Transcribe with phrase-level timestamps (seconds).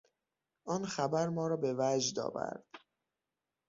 [0.65, 2.65] آن خبر ما را به وجد آورد.